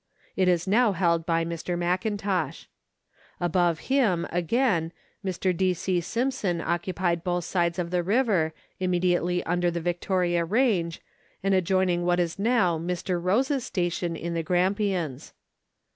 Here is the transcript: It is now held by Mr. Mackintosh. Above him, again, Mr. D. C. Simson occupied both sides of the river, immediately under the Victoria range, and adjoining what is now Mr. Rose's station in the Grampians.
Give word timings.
It 0.35 0.47
is 0.47 0.65
now 0.67 0.93
held 0.93 1.27
by 1.27 1.45
Mr. 1.45 1.77
Mackintosh. 1.77 2.65
Above 3.39 3.81
him, 3.81 4.25
again, 4.31 4.93
Mr. 5.23 5.55
D. 5.55 5.75
C. 5.75 6.01
Simson 6.01 6.59
occupied 6.59 7.23
both 7.23 7.45
sides 7.45 7.77
of 7.77 7.91
the 7.91 8.01
river, 8.01 8.51
immediately 8.79 9.43
under 9.43 9.69
the 9.69 9.79
Victoria 9.79 10.43
range, 10.43 11.03
and 11.43 11.53
adjoining 11.53 12.03
what 12.03 12.19
is 12.19 12.39
now 12.39 12.79
Mr. 12.79 13.21
Rose's 13.21 13.63
station 13.63 14.15
in 14.15 14.33
the 14.33 14.41
Grampians. 14.41 15.33